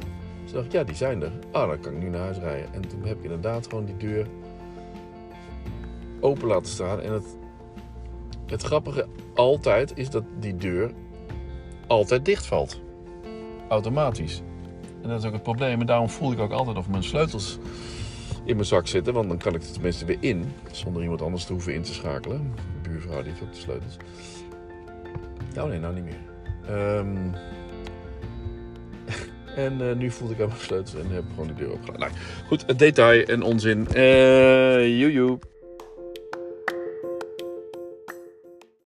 Toen 0.49 0.61
dacht 0.61 0.71
ja, 0.71 0.83
die 0.83 0.95
zijn 0.95 1.21
er. 1.21 1.31
Ah, 1.51 1.67
dan 1.67 1.79
kan 1.79 1.93
ik 1.93 2.01
nu 2.01 2.09
naar 2.09 2.21
huis 2.21 2.37
rijden. 2.37 2.73
En 2.73 2.87
toen 2.87 3.05
heb 3.05 3.17
ik 3.17 3.23
inderdaad 3.23 3.67
gewoon 3.67 3.85
die 3.85 3.97
deur 3.97 4.27
open 6.19 6.47
laten 6.47 6.71
staan. 6.71 7.01
En 7.01 7.11
het, 7.11 7.37
het 8.45 8.61
grappige 8.61 9.07
altijd 9.35 9.97
is 9.97 10.09
dat 10.09 10.23
die 10.39 10.55
deur 10.55 10.91
altijd 11.87 12.25
dichtvalt. 12.25 12.81
Automatisch. 13.67 14.41
En 15.01 15.09
dat 15.09 15.19
is 15.19 15.25
ook 15.25 15.33
het 15.33 15.43
probleem. 15.43 15.79
En 15.79 15.85
daarom 15.85 16.09
voel 16.09 16.31
ik 16.31 16.39
ook 16.39 16.51
altijd 16.51 16.77
of 16.77 16.89
mijn 16.89 17.03
sleutels 17.03 17.59
in 18.43 18.55
mijn 18.55 18.67
zak 18.67 18.87
zitten. 18.87 19.13
Want 19.13 19.27
dan 19.27 19.37
kan 19.37 19.55
ik 19.55 19.61
er 19.61 19.71
tenminste 19.71 20.05
weer 20.05 20.17
in. 20.19 20.51
Zonder 20.71 21.01
iemand 21.01 21.21
anders 21.21 21.45
te 21.45 21.53
hoeven 21.53 21.73
in 21.73 21.81
te 21.81 21.93
schakelen. 21.93 22.53
Buurvrouw 22.81 23.21
die 23.21 23.31
heeft 23.31 23.41
ook 23.41 23.53
de 23.53 23.59
sleutels. 23.59 23.97
Nou 25.53 25.69
nee, 25.69 25.79
nou 25.79 25.93
niet 25.93 26.03
meer. 26.03 26.27
Um, 26.97 27.33
en 29.65 29.81
uh, 29.81 29.95
nu 29.95 30.11
voelde 30.11 30.33
ik 30.33 30.41
aan 30.41 30.47
mijn 30.47 30.85
en 30.95 31.11
heb 31.11 31.23
gewoon 31.29 31.47
de 31.47 31.53
deur 31.53 31.71
opgelaten. 31.71 31.99
Nou, 31.99 32.11
goed, 32.47 32.79
detail 32.79 33.23
en 33.23 33.41
onzin. 33.41 33.87
Uh, 33.95 34.99
joejoe. 34.99 35.39